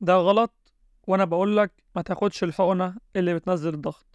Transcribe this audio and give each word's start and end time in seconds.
ده 0.00 0.14
غلط 0.14 0.52
وأنا 1.06 1.24
بقول 1.24 1.56
لك 1.56 1.72
ما 1.96 2.02
تاخدش 2.02 2.44
الحقنة 2.44 2.96
اللي 3.16 3.34
بتنزل 3.34 3.74
الضغط. 3.74 4.06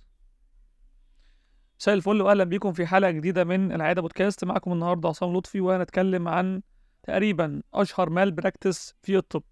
مساء 1.79 1.93
الفل 1.95 2.21
واهلا 2.21 2.43
بيكم 2.43 2.73
في 2.73 2.85
حلقة 2.85 3.11
جديدة 3.11 3.43
من 3.43 3.71
العادة 3.71 4.01
بودكاست. 4.01 4.45
معكم 4.45 4.71
النهارده 4.73 5.09
عصام 5.09 5.37
لطفي 5.37 5.61
وهنتكلم 5.61 6.27
عن 6.27 6.61
تقريبا 7.03 7.61
أشهر 7.73 8.09
مال 8.09 8.31
براكتس 8.31 8.95
في 9.01 9.17
الطب. 9.17 9.43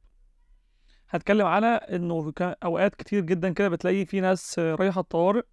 هتكلم 1.09 1.46
على 1.46 1.68
إنه 1.68 2.34
أوقات 2.41 2.95
كتير 2.95 3.21
جدا 3.21 3.54
كده 3.54 3.70
بتلاقي 3.70 4.05
في 4.05 4.21
ناس 4.21 4.59
رايحة 4.59 5.02
الطوارئ. 5.02 5.43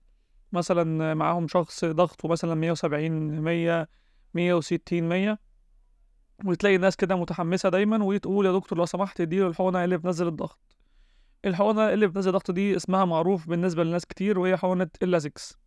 مثلا 0.53 1.15
معاهم 1.15 1.49
شخص 1.49 1.85
ضغطه 1.85 2.29
مثلا 2.29 2.55
170 2.55 3.13
100 3.41 3.89
160 4.35 5.09
100 5.09 5.39
وتلاقي 6.45 6.77
الناس 6.77 6.97
كده 6.97 7.17
متحمسة 7.17 7.69
دايما 7.69 8.05
وتقول 8.05 8.47
يا 8.47 8.53
دكتور 8.53 8.79
لو 8.79 8.87
سمحت 8.87 9.21
اديله 9.21 9.47
الحقنة 9.49 9.85
اللي 9.85 9.99
بتنزل 9.99 10.29
الضغط. 10.29 10.59
الحقنة 11.45 11.93
اللي 11.93 12.07
بتنزل 12.07 12.29
الضغط 12.29 12.51
دي 12.51 12.77
اسمها 12.77 13.05
معروف 13.05 13.49
بالنسبة 13.49 13.85
لناس 13.85 14.07
كتير 14.07 14.39
وهي 14.39 14.57
حقنة 14.57 14.89
ال 15.03 15.12
Lasix 15.12 15.59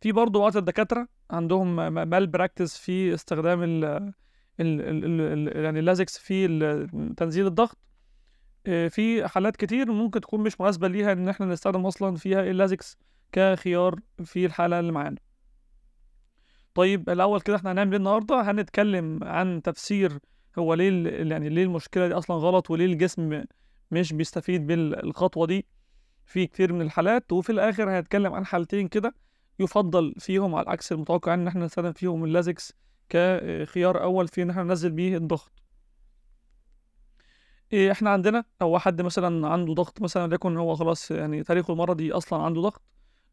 في 0.00 0.12
برضه 0.12 0.40
بعض 0.40 0.56
الدكاترة 0.56 1.08
عندهم 1.30 1.76
malpractice 2.10 2.76
في 2.78 3.14
استخدام 3.14 3.62
ال 3.62 3.84
ال 4.60 5.64
يعني 5.64 5.78
ال 5.78 5.85
Lasix 5.85 6.18
في 6.18 6.48
تنزيل 7.16 7.46
الضغط. 7.46 7.78
في 8.64 9.28
حالات 9.28 9.56
كتير 9.56 9.92
ممكن 9.92 10.20
تكون 10.20 10.40
مش 10.40 10.60
مناسبة 10.60 10.88
ليها 10.88 11.12
إن 11.12 11.28
إحنا 11.28 11.46
نستخدم 11.46 11.86
أصلا 11.86 12.16
فيها 12.16 12.40
ال 12.42 12.51
Lasix 12.51 12.98
كخيار 13.32 13.98
في 14.24 14.46
الحالة 14.46 14.80
اللي 14.80 14.92
معانا. 14.92 15.16
طيب 16.74 17.10
الأول 17.10 17.40
كده 17.40 17.56
إحنا 17.56 17.72
هنعمل 17.72 17.90
إيه 17.90 17.98
النهارده؟ 17.98 18.40
هنتكلم 18.50 19.24
عن 19.24 19.62
تفسير 19.62 20.18
هو 20.58 20.74
ليه 20.74 21.08
يعني 21.30 21.48
ليه 21.48 21.62
المشكلة 21.62 22.08
دي 22.08 22.14
أصلا 22.14 22.36
غلط 22.36 22.70
وليه 22.70 22.86
الجسم 22.86 23.44
مش 23.90 24.12
بيستفيد 24.12 24.66
بالخطوة 24.66 25.46
دي 25.46 25.66
في 26.26 26.46
كتير 26.46 26.72
من 26.72 26.80
الحالات. 26.82 27.32
وفي 27.32 27.50
الآخر 27.52 27.98
هنتكلم 27.98 28.32
عن 28.34 28.46
حالتين 28.46 28.88
كده 28.88 29.14
يفضل 29.58 30.14
فيهم 30.18 30.54
على 30.54 30.64
العكس 30.64 30.92
المتوقع 30.92 31.34
إن 31.34 31.48
إحنا 31.48 31.64
نستخدم 31.64 31.92
فيهم 31.92 32.24
اللازكس 32.24 32.72
كخيار 33.08 34.02
أول 34.02 34.28
في 34.28 34.42
إن 34.42 34.50
إحنا 34.50 34.62
ننزل 34.62 34.90
بيه 34.90 35.16
الضغط. 35.16 35.52
إيه 37.72 37.92
إحنا 37.92 38.10
عندنا 38.10 38.44
أو 38.62 38.78
حد 38.78 39.02
مثلا 39.02 39.48
عنده 39.48 39.72
ضغط 39.74 40.02
مثلا 40.02 40.26
ليكن 40.30 40.56
هو 40.56 40.74
خلاص 40.74 41.10
يعني 41.10 41.42
تاريخه 41.42 41.72
المرضي 41.72 42.12
أصلا 42.12 42.42
عنده 42.42 42.60
ضغط. 42.60 42.82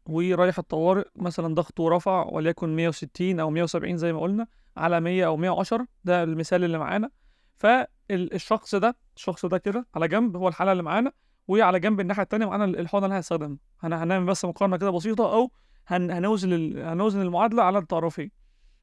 ورايح 0.06 0.58
الطوارئ 0.58 1.04
مثلا 1.16 1.54
ضغطه 1.54 1.88
رفع 1.88 2.26
وليكن 2.32 2.76
160 2.76 3.40
أو 3.40 3.50
170 3.50 3.96
زي 3.96 4.12
ما 4.12 4.20
قلنا 4.20 4.46
على 4.76 5.00
100 5.00 5.26
أو 5.26 5.36
110 5.36 5.86
ده 6.04 6.22
المثال 6.22 6.64
اللي 6.64 6.78
معانا. 6.78 7.10
فالشخص 7.56 8.74
ده 8.74 8.96
الشخص 9.16 9.46
ده 9.46 9.58
كده 9.58 9.86
على 9.94 10.08
جنب 10.08 10.36
هو 10.36 10.48
الحالة 10.48 10.72
اللي 10.72 10.82
معانا 10.82 11.12
وعلى 11.48 11.80
جنب 11.80 12.00
الناحية 12.00 12.22
الثانية 12.22 12.46
معانا 12.46 12.64
الحقنه 12.64 13.04
اللي 13.06 13.16
هنستخدمها 13.16 13.56
هنعمل 13.82 14.26
بس 14.26 14.44
مقارنة 14.44 14.76
كده 14.76 14.90
بسيطة 14.90 15.32
أو 15.34 15.50
هن 15.86 16.10
هنوزن 16.10 16.78
هنوزن 16.78 17.20
المعادلة 17.20 17.62
على 17.62 17.78
الطرفين 17.78 18.30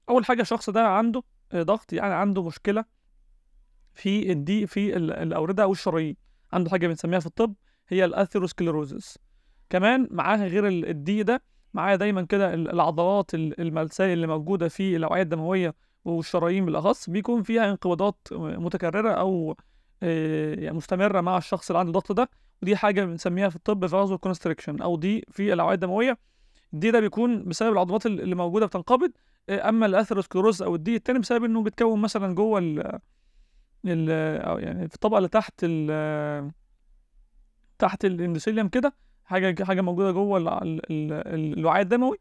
أول 0.10 0.26
حاجة 0.26 0.42
الشخص 0.42 0.70
ده 0.70 0.88
عنده 0.88 1.24
ضغط 1.56 1.94
يعني 1.94 2.14
عنده 2.14 2.44
مشكلة 2.44 2.86
في 3.94 4.32
الدي 4.32 4.68
في 4.68 4.98
الأوردة 4.98 5.64
أو 5.64 5.72
الشرايين. 5.72 6.16
عنده 6.54 6.70
حاجة 6.70 6.88
بنسميها 6.88 7.20
في 7.20 7.26
الطب 7.26 7.54
هي 7.88 8.06
ال 8.06 8.13
atherosclerosis 8.13 9.18
كمان 9.70 10.08
معاها 10.12 10.48
غير 10.48 10.68
الضيق 10.68 11.24
ده 11.24 11.42
معاه 11.74 11.96
دايما 11.96 12.22
كده 12.22 12.54
العضلات 12.54 13.34
الملساء 13.34 14.14
اللي 14.14 14.28
موجودة 14.28 14.68
في 14.68 14.96
الأوعية 14.96 15.22
الدموية 15.22 15.76
والشرايين 16.06 16.66
بالأخص 16.66 17.10
بيكون 17.10 17.44
فيها 17.44 17.70
انقباضات 17.70 18.28
متكررة 18.32 19.12
أو 19.12 19.56
يعني 20.02 20.78
مستمرة 20.78 21.22
مع 21.22 21.38
الشخص 21.38 21.70
اللي 21.70 21.80
عنده 21.80 21.90
الضغط 21.90 22.12
ده 22.12 22.30
ودي 22.64 22.76
حاجة 22.76 23.06
بنسميها 23.06 23.50
في 23.50 23.56
الطب 23.56 23.86
vasoconstriction 23.86 24.82
أو 24.82 24.96
ضيق 24.98 25.26
في 25.32 25.54
الأوعية 25.54 25.76
الدموية. 25.76 26.18
ضيق 26.74 26.92
ده 26.92 27.00
بيكون 27.00 27.44
بسبب 27.46 27.74
العضلات 27.74 28.06
اللي 28.06 28.36
موجودة 28.36 28.66
بتنقبض 28.66 29.12
أما 29.50 29.86
ال 29.86 29.91
atherosclerosis 29.91 30.62
أو 30.62 30.76
الضيق 30.76 30.96
التاني 30.96 31.20
بسبب 31.20 31.44
إنه 31.44 31.64
بيتكون 31.64 32.02
مثلا 32.02 32.36
جوه 32.36 32.60
ال 32.60 33.00
ال 33.86 34.10
أو 34.42 34.58
يعني 34.60 34.88
في 34.88 34.96
الطبقة 34.96 35.18
اللي 35.18 35.30
تحت 35.30 35.54
ال 35.64 36.52
تحت 37.80 38.06
الاندوثيليوم 38.06 38.68
كده. 38.68 38.94
حاجة 39.30 39.64
حاجة 39.64 39.82
موجودة 39.82 40.12
جوه 40.12 40.60
الوعاء 40.90 41.82
الدموي 41.82 42.18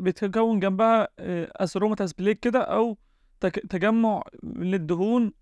بتكون 0.00 0.60
جنبها 0.60 1.08
اثروماتاس 1.62 2.12
بليك 2.12 2.40
كده 2.40 2.60
أو 2.60 2.98
تجمع 3.70 4.22
للدهون 4.42 5.32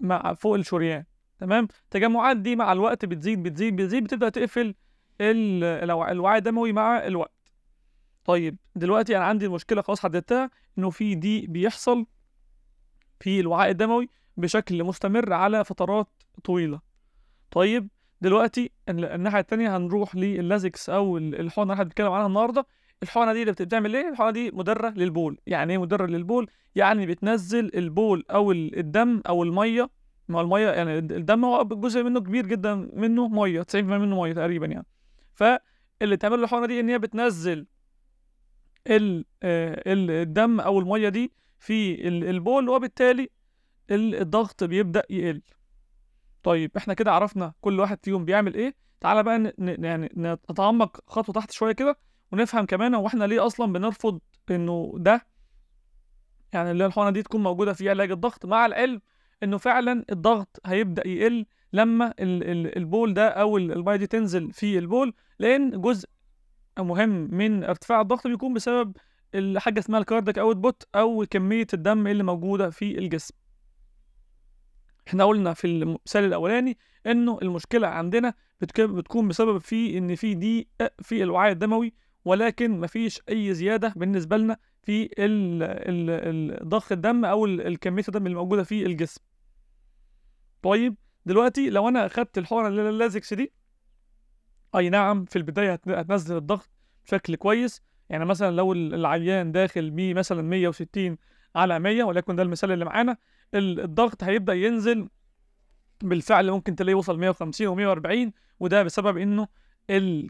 مع 0.00 0.34
فوق 0.34 0.54
الشريان. 0.54 1.04
تمام؟ 1.38 1.68
التجمعات 1.84 2.36
دي 2.36 2.56
مع 2.56 2.72
الوقت 2.72 3.04
بتزيد 3.04 3.42
بتزيد 3.42 3.76
بتزيد 3.76 4.04
بتبدأ 4.04 4.28
تقفل 4.28 4.74
الوعاء 5.20 6.38
الدموي 6.38 6.72
مع 6.72 7.06
الوقت. 7.06 7.52
طيب 8.24 8.56
دلوقتي 8.76 9.16
أنا 9.16 9.24
عندي 9.24 9.48
مشكلة 9.48 9.82
خلاص 9.82 10.00
حددتها 10.00 10.50
إنه 10.78 10.90
في 10.90 11.14
دي 11.14 11.46
بيحصل 11.46 12.06
في 13.20 13.40
الوعاء 13.40 13.70
الدموي 13.70 14.08
بشكل 14.36 14.84
مستمر 14.84 15.32
على 15.32 15.64
فترات 15.64 16.08
طويلة. 16.44 16.80
طيب 17.50 17.88
دلوقتي 18.20 18.70
الناحية 18.88 19.40
الثانية 19.40 19.76
هنروح 19.76 20.16
لللازكس 20.16 20.90
أو 20.90 21.18
الحقنة 21.18 21.62
اللي 21.62 21.72
إحنا 21.72 21.84
بنتكلم 21.84 22.12
عنها 22.12 22.26
النهارده. 22.26 22.66
الحقنة 23.02 23.32
دي 23.32 23.42
اللي 23.42 23.52
بتعمل 23.52 23.96
إيه؟ 23.96 24.08
الحقنة 24.08 24.30
دي 24.30 24.50
مدرة 24.50 24.90
للبول. 24.90 25.38
يعني 25.46 25.72
إيه 25.72 25.78
مدرة 25.78 26.06
للبول؟ 26.06 26.50
يعني 26.74 27.06
بتنزل 27.06 27.70
البول 27.74 28.24
أو 28.30 28.52
الدم 28.52 29.22
أو 29.28 29.42
المية. 29.42 29.90
ما 30.28 30.40
المية 30.40 30.68
يعني 30.68 30.98
الدم 30.98 31.44
هو 31.44 31.64
جزء 31.64 32.02
منه 32.02 32.20
كبير 32.20 32.46
جدا 32.46 32.74
منه 32.74 33.28
مية 33.28 33.62
90% 33.62 33.76
منه 33.76 34.20
مية 34.22 34.32
تقريبا 34.32 34.66
يعني. 34.66 34.86
فاللي 35.34 36.16
تعمل 36.16 36.42
الحقنة 36.42 36.66
دي 36.66 36.80
إن 36.80 36.88
هي 36.88 36.98
بتنزل 36.98 37.66
الدم 39.44 40.60
أو 40.60 40.78
المية 40.78 41.08
دي 41.08 41.32
في 41.58 42.08
البول 42.08 42.68
وبالتالي 42.68 43.28
الضغط 43.90 44.64
بيبدأ 44.64 45.02
يقل. 45.10 45.42
طيب 46.48 46.70
إحنا 46.76 46.94
كده 46.94 47.12
عرفنا 47.12 47.52
كل 47.60 47.80
واحد 47.80 47.98
فيهم 48.02 48.24
بيعمل 48.24 48.54
إيه. 48.54 48.74
تعالى 49.00 49.22
بقى 49.22 49.38
ن... 49.38 49.84
يعني 49.84 50.12
نتعمق 50.50 51.00
خطوة 51.10 51.34
تحت 51.34 51.50
شوية 51.50 51.72
كده 51.72 51.98
ونفهم 52.32 52.66
كمان 52.66 52.94
هو 52.94 53.06
إحنا 53.06 53.24
ليه 53.24 53.46
أصلا 53.46 53.72
بنرفض 53.72 54.20
إنه 54.50 54.92
ده. 54.96 55.26
يعني 56.52 56.70
اللي 56.70 56.86
الحقنة 56.86 57.10
دي 57.10 57.22
تكون 57.22 57.42
موجودة 57.42 57.72
في 57.72 57.90
علاج 57.90 58.10
الضغط 58.10 58.46
مع 58.46 58.66
العلم 58.66 59.00
إنه 59.42 59.58
فعلا 59.58 60.04
الضغط 60.10 60.60
هيبدأ 60.66 61.08
يقل 61.08 61.46
لما 61.72 62.14
ال... 62.20 62.50
ال... 62.50 62.76
البول 62.76 63.14
ده 63.14 63.28
أو 63.28 63.56
المية 63.58 63.96
دي 63.96 64.06
تنزل 64.06 64.52
في 64.52 64.78
البول 64.78 65.14
لأن 65.38 65.80
جزء 65.80 66.08
مهم 66.78 67.28
من 67.34 67.64
ارتفاع 67.64 68.00
الضغط 68.00 68.26
بيكون 68.26 68.54
بسبب 68.54 68.96
الحاجة 69.34 69.78
اسمها 69.78 70.00
ال 70.00 70.38
cardiac 70.38 70.56
output 70.56 70.82
أو 70.94 71.26
كمية 71.30 71.66
الدم 71.74 72.06
اللي 72.06 72.22
موجودة 72.22 72.70
في 72.70 72.98
الجسم. 72.98 73.34
إحنا 75.08 75.24
قلنا 75.24 75.54
في 75.54 75.66
المثال 75.66 76.24
الأولاني 76.24 76.78
إنه 77.06 77.38
المشكلة 77.42 77.86
عندنا 77.88 78.34
بتكون 78.78 79.28
بسبب 79.28 79.58
في 79.58 79.98
إن 79.98 80.14
في 80.14 80.34
ضيق 80.34 80.68
في 81.02 81.22
الوعاء 81.22 81.52
الدموي 81.52 81.94
ولكن 82.24 82.80
مفيش 82.80 83.22
أي 83.28 83.54
زيادة 83.54 83.92
بالنسبة 83.96 84.36
لنا 84.36 84.56
في 84.82 85.08
ضخ 86.64 86.92
الدم 86.92 87.24
أو 87.24 87.46
الكمية 87.46 88.02
الدم 88.08 88.26
اللي 88.26 88.36
موجودة 88.36 88.62
في 88.62 88.86
الجسم. 88.86 89.20
طيب 90.62 90.96
دلوقتي 91.26 91.70
لو 91.70 91.88
أنا 91.88 92.06
أخدت 92.06 92.38
الحقنة 92.38 92.68
ال 92.68 92.79
Lasix 92.79 93.34
دي 93.34 93.52
أي 94.76 94.90
نعم 94.90 95.24
في 95.24 95.36
البداية 95.36 95.80
هتنزل 95.88 96.36
الضغط 96.36 96.70
بشكل 97.04 97.36
كويس. 97.36 97.82
يعني 98.08 98.24
مثلا 98.24 98.56
لو 98.56 98.72
العيان 98.72 99.52
داخل 99.52 99.90
بيه 99.90 100.14
مثلا 100.14 100.42
160 100.42 101.16
على 101.56 101.78
100 101.78 102.04
ولكن 102.04 102.36
ده 102.36 102.42
المثال 102.42 102.72
اللي 102.72 102.84
معانا 102.84 103.16
الضغط 103.54 104.24
هيبدأ 104.24 104.54
ينزل 104.54 105.08
بالفعل 106.02 106.50
ممكن 106.50 106.76
تلاقيه 106.76 106.94
وصل 106.94 107.18
150 107.18 107.96
و140 107.96 108.30
وده 108.60 108.82
بسبب 108.82 109.16
إنه 109.16 109.48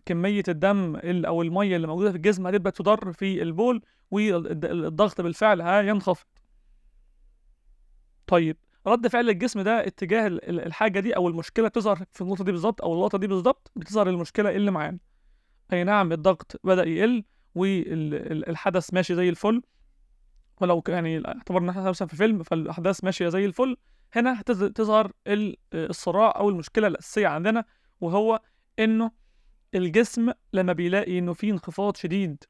كميه 0.06 0.42
الدم 0.48 0.96
أو 1.04 1.42
المية 1.42 1.76
اللي 1.76 1.86
موجودة 1.86 2.10
في 2.10 2.16
الجسم 2.16 2.46
هتبدا 2.46 2.70
تضر 2.70 3.12
في 3.12 3.42
البول 3.42 3.82
والضغط 4.10 5.20
بالفعل 5.20 5.60
هينخفض 5.62 6.26
طيب 8.26 8.56
رد 8.86 9.08
فعل 9.08 9.28
الجسم 9.28 9.60
ده 9.60 9.86
اتجاه 9.86 10.26
الحاجة 10.26 11.00
دي 11.00 11.16
أو 11.16 11.28
المشكلة 11.28 11.68
بتظهر 11.68 12.04
في 12.12 12.20
النقطة 12.20 12.44
دي 12.44 12.52
بالظبط 12.52 12.82
أو 12.82 12.94
اللقطة 12.94 13.18
دي 13.18 13.26
بالظبط 13.26 13.70
بتظهر 13.76 14.08
المشكلة 14.08 14.50
اللي 14.50 14.70
معانا. 14.70 14.98
أي 15.72 15.84
نعم 15.84 16.12
الضغط 16.12 16.60
بدأ 16.64 16.84
يقل 16.84 17.24
والحدث 17.54 18.94
ماشي 18.94 19.14
زي 19.14 19.28
الفل. 19.28 19.62
ولو 20.60 20.82
يعني 20.88 21.28
اعتبرنا 21.28 21.70
إحنا 21.70 21.88
مثلا 21.88 22.08
في 22.08 22.16
فيلم 22.16 22.42
فالأحداث 22.42 23.04
ماشية 23.04 23.28
زي 23.28 23.44
الفل 23.44 23.76
هنا 24.12 24.40
هتظهر 24.40 25.12
الصراع 25.74 26.32
أو 26.36 26.48
المشكلة 26.48 26.86
الأساسية 26.86 27.26
عندنا 27.26 27.64
وهو 28.00 28.40
إنه 28.78 29.10
الجسم 29.74 30.32
لما 30.52 30.72
بيلاقي 30.72 31.18
إنه 31.18 31.32
في 31.32 31.50
انخفاض 31.50 31.96
شديد 31.96 32.44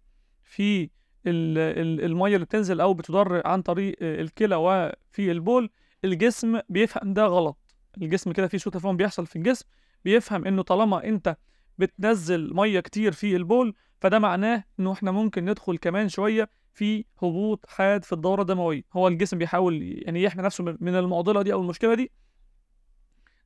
في 0.45 0.91
المية 1.27 2.35
اللي 2.35 2.45
بتنزل 2.47 2.81
أو 2.81 2.95
بتضر 2.95 3.47
عن 3.47 3.63
طريق 3.63 3.97
الكلى 4.03 4.57
وفي 4.57 5.33
البول 5.33 5.71
الجسم 6.05 6.61
بيفهم 6.69 7.15
ده 7.15 7.27
غلط. 7.27 7.59
الجسم 8.03 8.33
كده 8.33 8.47
في 8.49 8.59
سوء 8.59 8.73
تفاهم 8.73 8.97
بيحصل 8.97 9.27
في 9.27 9.37
الجسم 9.37 9.67
بيفهم 10.05 10.47
إنه 10.47 10.63
طالما 10.63 11.05
أنت 11.05 11.37
بتنزل 11.79 12.55
مية 12.55 12.81
كتير 12.81 13.13
في 13.13 13.37
البول 13.37 13.75
فده 14.01 14.19
معناه 14.19 14.65
إنه 14.81 14.93
إحنا 14.93 15.11
ممكن 15.11 15.45
ندخل 15.45 15.79
كمان 15.79 16.09
شوية 16.09 16.51
في 16.79 17.05
هبوط 17.23 17.67
حاد 17.69 18.05
في 18.05 18.13
الدورة 18.13 18.41
الدموية. 18.43 18.83
هو 18.93 19.09
الجسم 19.09 19.39
بيحاول 19.39 19.83
يعني 19.83 20.23
يحمي 20.23 20.43
نفسه 20.43 20.65
من 20.81 20.95
المعضلة 20.95 21.43
دي 21.43 21.53
أو 21.53 21.61
المشكلة 21.61 21.95
دي 21.95 22.13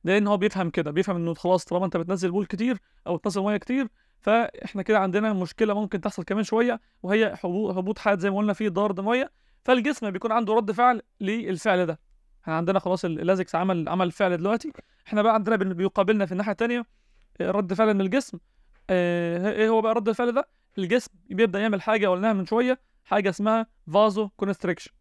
لأن 0.03 0.27
هو 0.27 0.37
بيفهم 0.37 0.69
كده 0.69 0.91
بيفهم 0.91 1.15
إنه 1.15 1.33
خلاص 1.33 1.65
طالما 1.65 1.85
أنت 1.85 1.97
بتنزل 1.97 2.31
بول 2.31 2.45
كتير 2.45 2.77
أو 3.07 3.17
بتنزل 3.17 3.41
مية 3.41 3.57
كتير 3.57 3.87
فإحنا 4.21 4.81
كده 4.81 4.99
عندنا 4.99 5.33
مشكلة 5.33 5.73
ممكن 5.73 6.01
تحصل 6.01 6.23
كمان 6.23 6.43
شوية 6.43 6.81
وهي 7.03 7.35
هبوط 7.45 7.99
حاد 7.99 8.19
زي 8.19 8.29
ما 8.29 8.37
قلنا 8.37 8.53
في 8.53 8.67
الدورة 8.67 8.89
الدموية. 8.89 9.31
فالجسم 9.65 10.11
بيكون 10.11 10.31
عنده 10.31 10.53
رد 10.53 10.71
فعل 10.71 11.01
للفعل 11.21 11.85
ده. 11.85 11.99
إحنا 12.43 12.55
عندنا 12.57 12.79
خلاص 12.79 13.05
ال 13.05 13.13
Lasix 13.13 13.55
عمل 13.55 13.89
عمل 13.89 14.11
فعل 14.11 14.37
دلوقتي. 14.37 14.73
إحنا 15.07 15.21
بقى 15.21 15.33
عندنا 15.33 15.55
بيقابلنا 15.55 16.25
في 16.25 16.31
الناحية 16.31 16.51
الثانية 16.51 16.85
رد 17.41 17.73
فعل 17.73 17.93
من 17.93 18.01
الجسم. 18.01 18.39
آه، 18.89 19.51
إيه 19.51 19.69
هو 19.69 19.81
بقى 19.81 19.93
رد 19.93 20.09
الفعل 20.09 20.31
ده؟ 20.31 20.47
الجسم 20.77 21.11
بيبدأ 21.29 21.59
يعمل 21.59 21.81
حاجة 21.81 22.07
قلناها 22.07 22.33
من 22.33 22.45
شوية 22.45 22.79
حاجة 23.03 23.29
اسمها 23.29 23.67
vasoconstriction 23.93 24.91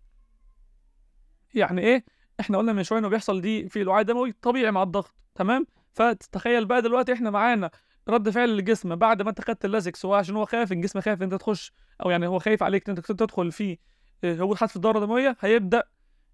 يعني 1.54 1.80
إيه؟ 1.80 2.04
إحنا 2.40 2.58
قلنا 2.58 2.72
من 2.72 2.82
شوية 2.82 2.98
إنه 2.98 3.08
بيحصل 3.08 3.40
ضيق 3.40 3.68
في 3.68 3.82
الوعاء 3.82 4.00
الدموي 4.00 4.32
طبيعي 4.42 4.70
مع 4.70 4.82
الضغط 4.82 5.14
تمام؟ 5.34 5.66
فتخيل 5.92 6.64
بقى 6.64 6.82
دلوقتي 6.82 7.12
إحنا 7.12 7.30
معانا 7.30 7.70
رد 8.08 8.30
فعل 8.30 8.50
الجسم 8.50 8.96
بعد 8.96 9.22
ما 9.22 9.30
أنت 9.30 9.40
خدت 9.40 9.64
ال 9.64 9.71
Lasix 9.71 10.06
هو 10.06 10.14
عشان 10.14 10.36
هو 10.36 10.44
خايف 10.44 10.72
الجسم 10.72 11.00
خايف 11.00 11.22
أنت 11.22 11.34
تخش 11.34 11.72
أو 12.04 12.10
يعني 12.10 12.26
هو 12.26 12.38
خايف 12.38 12.62
عليك 12.62 12.88
إن 12.88 12.96
أنت 12.96 13.12
تدخل 13.12 13.52
في 13.52 13.78
آه، 14.24 14.34
هبوط 14.34 14.56
حاد 14.56 14.68
في 14.68 14.76
الدورة 14.76 14.98
الدموية 14.98 15.36
هيبدأ 15.40 15.82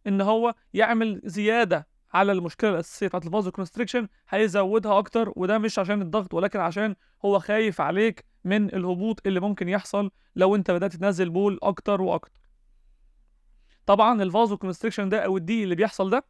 إن 0.07 0.21
هو 0.21 0.55
يعمل 0.75 1.21
زيادة 1.25 1.89
على 2.15 2.33
المشكلة 2.33 2.71
الأساسية 2.71 3.07
بتاعت 3.07 3.27
ال 3.27 3.51
vasoconstriction 3.51 4.09
هيزودها 4.29 4.99
أكتر 4.99 5.33
وده 5.37 5.59
مش 5.59 5.79
عشان 5.79 6.03
الضغط 6.03 6.35
ولكن 6.35 6.61
عشان 6.61 6.97
هو 7.25 7.39
خايف 7.39 7.81
عليك 7.81 8.25
من 8.45 8.75
الهبوط 8.75 9.27
اللي 9.27 9.41
ممكن 9.41 9.69
يحصل 9.69 10.11
لو 10.37 10.55
انت 10.55 10.71
بدأت 10.71 10.97
تنزل 10.97 11.31
بول 11.31 11.59
أكتر 11.63 12.03
وأكتر. 12.03 12.41
طبعا 13.87 14.23
ال 14.23 14.57
vasoconstriction 14.57 15.09
ده 15.09 15.25
أو 15.25 15.37
الضيق 15.37 15.65
اللي 15.65 15.75
بيحصل 15.75 16.11
ده 16.11 16.25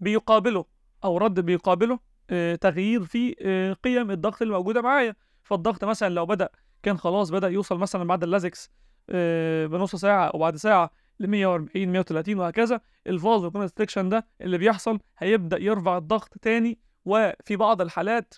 بيقابله 0.00 0.64
أو 1.04 1.18
رد 1.18 1.40
بيقابله 1.40 1.98
آه، 2.30 2.54
تغيير 2.54 3.04
في 3.04 3.36
آه، 3.40 3.72
قيم 3.72 4.10
الضغط 4.10 4.42
اللي 4.42 4.54
موجودة 4.54 4.82
معايا. 4.82 5.16
فالضغط 5.42 5.84
مثلا 5.84 6.14
لو 6.14 6.26
بدأ 6.26 6.48
كان 6.82 6.98
خلاص 6.98 7.30
بدأ 7.30 7.48
يوصل 7.48 7.78
مثلا 7.78 8.04
بعد 8.04 8.22
اللازكس 8.22 8.70
آه، 9.10 9.66
بنص 9.66 9.96
ساعة 9.96 10.26
أو 10.26 10.38
بعد 10.38 10.56
ساعة 10.56 10.90
ل 11.20 11.26
140 11.26 11.88
130 11.88 12.38
وهكذا 12.38 12.80
ال 13.06 13.50
vasoconstriction 13.50 14.08
ده 14.08 14.26
اللي 14.40 14.58
بيحصل 14.58 14.98
هيبدأ 15.18 15.58
يرفع 15.58 15.96
الضغط 15.96 16.38
تاني. 16.42 16.78
وفي 17.04 17.56
بعض 17.56 17.80
الحالات 17.80 18.34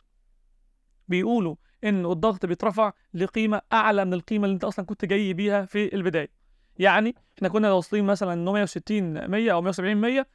بيقولوا 1.08 1.56
إن 1.84 2.06
الضغط 2.06 2.46
بيترفع 2.46 2.92
لقيمة 3.14 3.60
أعلى 3.72 4.04
من 4.04 4.14
القيمة 4.14 4.44
اللي 4.44 4.54
أنت 4.54 4.64
أصلا 4.64 4.84
كنت 4.84 5.04
جاي 5.04 5.32
بيها 5.32 5.64
في 5.64 5.94
البداية. 5.94 6.30
يعني 6.78 7.14
إحنا 7.38 7.48
كنا 7.48 7.72
واصلين 7.72 8.04
مثلا 8.04 8.32
إنه 8.32 8.52
160 8.52 9.30
100 9.30 9.52
أو 9.52 9.60
170 9.62 9.96
100 9.96 10.26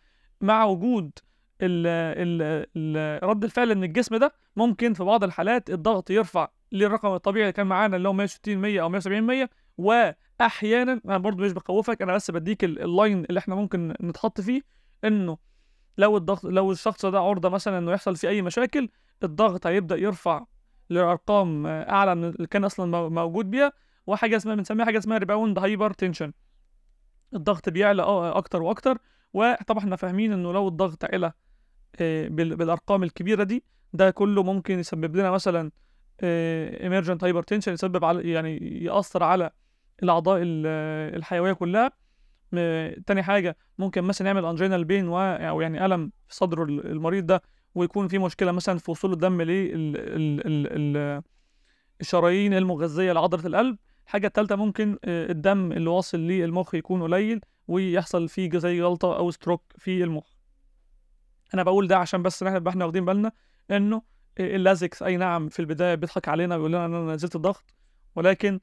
مع 0.41 0.63
وجود 0.65 1.11
ال 1.61 1.87
ال 1.87 2.65
ال 2.77 3.23
رد 3.23 3.43
الفعل 3.43 3.75
من 3.75 3.83
الجسم 3.83 4.15
ده 4.15 4.33
ممكن 4.55 4.93
في 4.93 5.03
بعض 5.03 5.23
الحالات 5.23 5.69
الضغط 5.69 6.09
يرفع 6.09 6.47
للرقم 6.71 7.13
الطبيعي 7.13 7.43
اللي 7.43 7.53
كان 7.53 7.67
معانا 7.67 7.97
اللي 7.97 8.09
هو 8.09 8.13
160 8.13 8.57
100 8.57 8.81
أو 8.81 8.89
170 8.89 9.23
100 9.23 9.49
واحيانا 10.39 11.01
أنا 11.05 11.17
برضو 11.17 11.43
مش 11.43 11.51
بخوفك 11.51 12.01
أنا 12.01 12.13
بس 12.15 12.31
بديك 12.31 12.63
ال- 12.63 12.81
line 12.81 13.25
اللي 13.25 13.39
إحنا 13.39 13.55
ممكن 13.55 13.93
نتحط 14.03 14.41
فيه 14.41 14.61
إنه 15.03 15.37
لو 15.97 16.17
الضغط 16.17 16.43
لو 16.43 16.71
الشخص 16.71 17.05
ده 17.05 17.19
عرضة 17.19 17.49
مثلا 17.49 17.77
إنه 17.77 17.91
يحصل 17.91 18.15
فيه 18.15 18.29
أي 18.29 18.41
مشاكل 18.41 18.89
الضغط 19.23 19.67
هيبدأ 19.67 19.95
يرفع 19.95 20.45
لأرقام 20.91 21.67
آه، 21.67 21.89
أعلى 21.89 22.15
من 22.15 22.23
اللي 22.23 22.47
كان 22.47 22.63
أصلا 22.63 22.85
مو- 22.91 23.09
موجود 23.09 23.49
بيها 23.51 23.73
وحاجة 24.07 24.37
اسمها 24.37 24.55
بنسميها 24.55 24.85
حاجة 24.85 24.97
اسمها 24.97 25.17
rebound 25.17 25.59
hypertension 25.59 26.33
الضغط 27.33 27.69
بيعلى 27.69 28.01
آه 28.03 28.37
أكتر 28.37 28.61
وأكتر 28.61 28.97
وطبعا 29.33 29.79
إحنا 29.79 29.95
فاهمين 29.95 30.33
إنه 30.33 30.53
لو 30.53 30.67
الضغط 30.67 31.05
علا 31.05 31.33
آه، 31.99 32.27
بال- 32.27 32.55
بالأرقام 32.55 33.03
الكبيرة 33.03 33.43
دي 33.43 33.63
ده 33.93 34.11
كله 34.11 34.43
ممكن 34.43 34.79
يسبب 34.79 35.15
لنا 35.15 35.31
مثلا 35.31 35.71
emergent 36.23 37.23
hypertension 37.23 37.73
يسبب 37.73 38.05
على 38.05 38.31
يعني 38.31 38.83
يأثر 38.83 39.23
على 39.23 39.51
الأعضاء 40.03 40.41
ال- 40.41 41.15
الحيوية 41.15 41.53
كلها. 41.53 41.91
م- 42.51 43.01
تاني 43.07 43.23
حاجة 43.23 43.57
ممكن 43.77 44.01
مثلا 44.01 44.27
يعمل 44.27 44.45
anginal 44.45 44.83
pain 44.85 45.07
و 45.07 45.19
أو 45.19 45.61
يعني 45.61 45.85
ألم 45.85 46.11
في 46.27 46.35
صدر 46.35 46.63
ال- 46.63 46.91
المريض 46.91 47.25
ده 47.25 47.41
ويكون 47.75 48.07
في 48.07 48.17
مشكلة 48.17 48.51
مثلا 48.51 48.77
في 48.79 48.91
وصول 48.91 49.13
الدم 49.13 49.41
لل 49.41 51.21
الشرايين 52.01 52.53
المغذية 52.53 53.11
لعضلة 53.13 53.45
القلب 53.47 53.77
الحاجة 54.05 54.27
الثالثه 54.27 54.55
ممكن 54.55 54.97
آه، 55.05 55.31
الدم 55.31 55.71
اللي 55.71 55.89
واصل 55.89 56.17
للمخ 56.17 56.75
يكون 56.75 57.01
قليل 57.03 57.41
ويحصل 57.67 58.29
فيه 58.29 58.49
زي 58.57 58.77
جلطه 58.79 59.17
أو 59.17 59.31
stroke 59.31 59.63
في 59.77 60.03
المخ. 60.03 60.27
أنا 61.53 61.63
بقول 61.63 61.87
ده 61.87 61.97
عشان 61.97 62.23
بس 62.23 62.43
نبقى 62.43 62.71
إحنا 62.71 62.85
واخدين 62.85 63.05
بالنا 63.05 63.31
إنه 63.71 64.01
آه، 64.37 64.55
اللازكس 64.55 65.03
أي 65.03 65.17
نعم 65.17 65.49
في 65.49 65.59
البداية 65.59 65.95
بيضحك 65.95 66.27
علينا 66.27 66.57
بيقول 66.57 66.71
لنا 66.71 66.85
إن 66.85 66.93
أنا 66.95 67.13
نزلت 67.13 67.35
الضغط 67.35 67.73
ولكن 68.15 68.59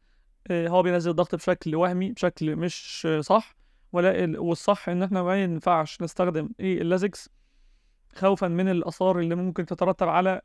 آه، 0.50 0.68
هو 0.68 0.82
بينزل 0.82 1.10
الضغط 1.10 1.34
بشكل 1.34 1.76
وهمي 1.76 2.12
بشكل 2.12 2.56
مش 2.56 3.08
صح 3.20 3.56
ولا 3.92 4.24
ال- 4.24 4.38
والصح 4.38 4.88
إن 4.88 5.02
إحنا 5.02 5.22
ما 5.22 5.42
ينفعش 5.42 6.02
نستخدم 6.02 6.50
إيه 6.60 6.80
اللازكس 6.82 7.30
خوفا 8.14 8.48
من 8.48 8.68
الآثار 8.68 9.18
اللي 9.18 9.34
ممكن 9.34 9.66
تترتب 9.66 10.08
على 10.08 10.40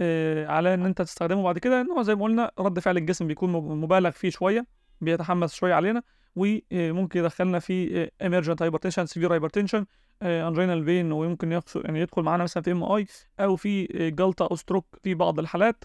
آه، 0.00 0.46
على 0.46 0.74
إن 0.74 0.84
أنت 0.86 1.02
تستخدمه. 1.02 1.42
بعد 1.42 1.58
كده 1.58 1.80
إن 1.80 1.90
هو 1.90 2.02
زي 2.02 2.14
ما 2.14 2.22
قلنا 2.24 2.50
رد 2.58 2.78
فعل 2.78 2.96
الجسم 2.96 3.26
بيكون 3.26 3.52
مب- 3.52 3.70
مبالغ 3.70 4.10
فيه 4.10 4.30
شوية 4.30 4.66
بيتحمس 5.00 5.54
شوية 5.54 5.74
علينا 5.74 6.02
وممكن 6.36 7.20
يدخلنا 7.20 7.58
في 7.58 8.10
emergent 8.22 8.62
hypertension 8.62 9.06
severe 9.06 9.32
hypertension 9.32 9.86
anginal 10.22 10.84
pain 10.84 11.12
ويمكن 11.12 11.60
يعني 11.76 12.00
يدخل 12.00 12.22
معانا 12.22 12.42
مثلا 12.44 12.62
في 12.62 12.72
MI 12.72 13.06
أو 13.40 13.56
في 13.56 13.88
آه، 13.94 14.08
جلطة 14.08 14.48
أو 14.50 14.56
stroke 14.56 14.86
في 15.02 15.14
بعض 15.14 15.38
الحالات. 15.38 15.84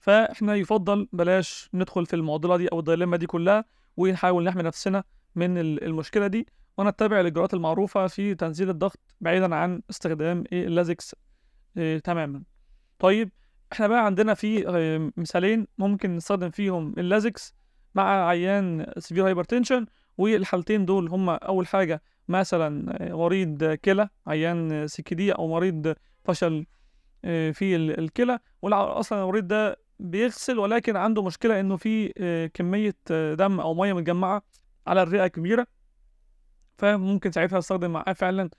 فإحنا 0.00 0.54
يفضل 0.54 1.08
بلاش 1.12 1.70
ندخل 1.74 2.06
في 2.06 2.16
المعضلة 2.16 2.56
دي 2.56 2.68
أو 2.68 2.78
ال 2.78 2.83
dilemma 2.83 3.16
دي 3.16 3.26
كلها 3.26 3.64
ونحاول 3.96 4.44
نحمي 4.44 4.62
نفسنا 4.62 5.04
من 5.34 5.58
ال- 5.58 5.84
المشكلة 5.84 6.26
دي. 6.26 6.46
ونتبع 6.80 7.20
الاجراءات 7.20 7.54
المعروفة 7.54 8.06
في 8.06 8.34
تنزيل 8.34 8.70
الضغط 8.70 8.98
بعيدا 9.20 9.54
عن 9.54 9.82
استخدام 9.90 10.44
اللازكس 10.52 11.14
إيه 11.76 11.98
تماما. 11.98 12.42
طيب 12.98 13.30
إحنا 13.72 13.86
بقى 13.88 14.06
عندنا 14.06 14.34
في 14.34 14.68
آه، 14.68 15.10
مثالين 15.16 15.66
ممكن 15.78 16.16
نستخدم 16.16 16.50
فيهم 16.50 16.94
اللازكس 16.98 17.54
مع 17.94 18.28
عيان 18.28 18.86
severe 18.98 19.26
hypertension 19.26 19.86
والحالتين 20.18 20.84
دول 20.84 21.08
هما 21.08 21.34
أول 21.34 21.66
حاجة 21.66 22.02
مثلا 22.28 22.96
آه، 23.10 23.12
مريض 23.14 23.64
كلى 23.64 24.08
عيان 24.26 24.86
CKD 24.86 25.32
أو 25.32 25.48
مريض 25.48 25.94
فشل 26.24 26.66
آه، 27.24 27.50
في 27.50 27.76
ال- 27.76 27.98
الكلى. 27.98 28.38
أصلا 29.00 29.22
المريض 29.22 29.46
ده 29.48 29.76
بيغسل 29.98 30.58
ولكن 30.58 30.96
عنده 30.96 31.22
مشكلة 31.22 31.60
إنه 31.60 31.76
في 31.76 32.12
آه، 32.18 32.46
آه، 33.10 33.34
دم 33.34 33.60
أو 33.60 33.74
مية 33.74 33.92
متجمعة 33.92 34.42
على 34.86 35.02
الرئة 35.02 35.26
كبيره 35.26 35.66
فممكن 36.80 37.32
ساعتها 37.32 37.58
أستخدم 37.58 37.90
معاه 37.90 38.12
فعلا 38.12 38.50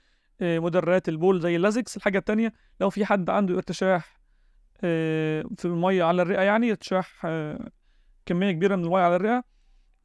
آه، 0.42 0.60
مدرات 0.60 1.10
البول 1.10 1.40
زي 1.42 1.56
اللازكس. 1.56 1.98
الحاجة 1.98 2.18
التانية 2.18 2.54
لو 2.82 2.90
في 2.90 3.06
حد 3.06 3.30
عنده 3.30 3.56
ارتشاح 3.56 4.20
آه، 4.84 5.46
في 5.58 5.66
المية 5.66 6.04
على 6.04 6.22
الرئة 6.22 6.42
يعني 6.42 6.70
ارتشاح 6.72 7.22
آه، 7.26 7.70
كمية 8.26 8.52
كبيرة 8.52 8.76
من 8.76 8.86
المية 8.86 9.02
على 9.02 9.16
الرئة 9.16 9.44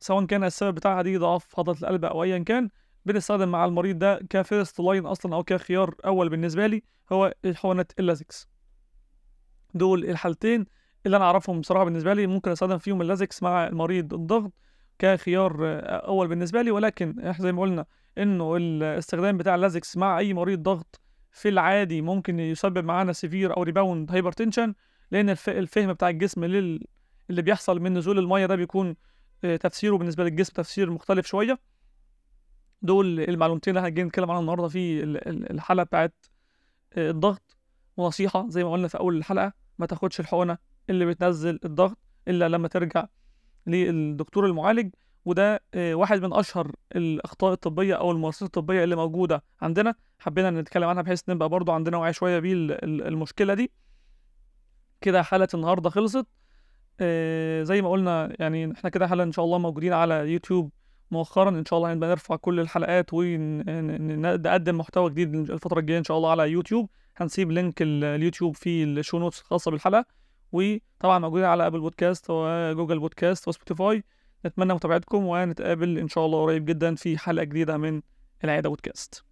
سواء 0.00 0.24
كان 0.26 0.44
السبب 0.44 0.74
بتاعها 0.74 1.02
دي 1.02 1.16
ضعف 1.16 1.58
عضله 1.58 1.76
القلب 1.82 2.04
أو 2.04 2.22
ايا 2.22 2.38
كان 2.38 2.70
بنستخدم 3.06 3.48
مع 3.48 3.64
المريض 3.64 3.98
ده 3.98 4.20
ك 4.30 4.39
first 4.39 4.80
line 4.80 5.06
أصلا 5.06 5.34
أو 5.34 5.44
كخيار 5.44 5.94
أول 6.04 6.28
بالنسبة 6.28 6.66
لي 6.66 6.82
هو 7.12 7.34
حقنه 7.54 7.86
اللازكس. 7.98 8.48
دول 9.74 10.04
الحالتين 10.04 10.66
اللي 11.06 11.16
أنا 11.16 11.24
أعرفهم 11.24 11.60
بصراحة 11.60 11.84
بالنسبة 11.84 12.14
لي. 12.14 12.26
ممكن 12.26 12.50
أستخدم 12.50 12.78
فيهم 12.78 13.02
اللازكس 13.02 13.42
مع 13.42 13.66
المريض 13.66 14.14
الضغط 14.14 14.52
كخيار 14.98 15.56
آه، 15.66 15.78
أول 16.06 16.28
بالنسبة 16.28 16.62
لي 16.62 16.70
ولكن 16.70 17.20
إحنا 17.20 17.42
زي 17.42 17.52
ما 17.52 17.62
قلنا 17.62 17.86
إنه 18.18 18.56
الاستخدام 18.56 19.36
بتاع 19.36 19.54
اللازكس 19.54 19.96
مع 19.96 20.18
أي 20.18 20.34
مريض 20.34 20.62
ضغط 20.62 21.00
في 21.32 21.48
العادي 21.48 22.02
ممكن 22.02 22.40
يسبب 22.40 22.84
معانا 22.84 23.12
severe 23.12 23.56
أو 23.56 23.62
rebound 23.62 24.12
hypertension 24.12 24.74
لأن 25.10 25.30
الف- 25.30 25.48
الفهم 25.48 25.92
بتاع 25.92 26.08
الجسم 26.08 26.44
لل 26.44 26.84
اللي 27.30 27.42
بيحصل 27.42 27.80
من 27.80 27.94
نزول 27.94 28.18
المية 28.18 28.46
ده 28.46 28.56
بيكون 28.56 28.96
آه، 29.44 29.56
تفسيره 29.56 29.96
بالنسبة 29.96 30.24
للجسم 30.24 30.52
تفسير 30.52 30.90
مختلف 30.90 31.26
شوية. 31.26 31.58
دول 32.82 33.20
المعلومتين 33.20 33.70
اللي 33.70 33.78
إحنا 33.80 33.88
جايين 33.88 34.06
نتكلم 34.06 34.30
عنهم 34.30 34.40
النهارده 34.42 34.68
في 34.68 35.02
ال- 35.02 35.28
ال- 35.28 35.50
الحلقة 35.52 35.84
بتاعت 35.84 36.26
آه، 36.92 37.10
الضغط. 37.10 37.56
ونصيحه 37.96 38.48
زي 38.48 38.64
ما 38.64 38.72
قلنا 38.72 38.88
في 38.88 38.98
أول 38.98 39.16
الحلقة 39.16 39.52
ما 39.78 39.86
تاخدش 39.86 40.20
الحقنة 40.20 40.58
اللي 40.90 41.06
بتنزل 41.06 41.60
الضغط 41.64 41.98
إلا 42.28 42.48
لما 42.48 42.68
ترجع 42.68 43.06
للدكتور 43.66 44.46
المعالج 44.46 44.90
وده 45.24 45.60
آه، 45.74 45.94
واحد 45.94 46.22
من 46.22 46.32
أشهر 46.32 46.72
الأخطاء 46.96 47.52
الطبية 47.52 47.94
أو 47.94 48.10
الممارسات 48.10 48.42
الطبية 48.46 48.84
اللي 48.84 48.96
موجودة 48.96 49.42
عندنا. 49.62 49.94
حبينا 50.18 50.50
نتكلم 50.50 50.84
عنها 50.88 51.02
بحيث 51.02 51.28
نبقى 51.28 51.48
برضو 51.48 51.72
عندنا 51.72 51.96
وعي 51.96 52.12
شوية 52.12 52.38
بيه 52.38 52.52
ال- 52.52 52.84
ال- 52.84 53.06
المشكلة 53.06 53.54
دي. 53.54 53.70
كده 55.00 55.22
حلقة 55.22 55.48
النهارده 55.56 55.90
خلصت. 55.90 56.26
آه، 57.00 57.62
زي 57.62 57.82
ما 57.82 57.90
قلنا 57.90 58.32
يعني 58.40 58.72
إحنا 58.72 58.90
كده 58.90 59.06
حلقة 59.08 59.22
إن 59.24 59.32
شاء 59.32 59.44
الله 59.44 59.58
موجودين 59.58 59.92
على 59.92 60.14
يوتيوب 60.32 60.70
مؤخرا. 61.10 61.50
إن 61.50 61.64
شاء 61.64 61.76
الله 61.78 61.92
هنبقى 61.92 62.10
نرفع 62.10 62.36
كل 62.36 62.60
الحلقات 62.60 63.10
ونقدم 63.12 64.78
محتوى 64.78 65.10
جديد 65.10 65.34
الفترة 65.34 65.78
الجاية 65.80 65.98
إن 65.98 66.04
شاء 66.04 66.16
الله 66.16 66.30
على 66.30 66.50
يوتيوب. 66.50 66.90
هنسيب 67.16 67.50
link 67.50 67.82
ال- 67.82 68.04
اليوتيوب 68.04 68.56
في 68.56 68.84
ال 68.84 68.91
show 68.91 69.18
notes 69.18 69.40
الخاصة 69.40 69.70
بالحلقة. 69.70 70.04
وطبعا 70.52 71.18
موجودين 71.18 71.46
على 71.46 71.66
Apple 71.66 71.80
Podcast 71.80 72.26
و 72.30 72.40
Google 72.40 72.98
Podcast 72.98 73.48
و 73.48 73.55
Spotify 73.55 74.04
نتمنى 74.46 74.74
متابعتكم 74.74 75.24
ونتقابل 75.26 75.98
إن 75.98 76.08
شاء 76.08 76.26
الله 76.26 76.42
قريب 76.42 76.64
جدا 76.64 76.94
في 76.94 77.18
حلقة 77.18 77.44
جديدة 77.44 77.76
من 77.76 78.02
العيادة 78.44 78.68
بودكاست 78.68 79.24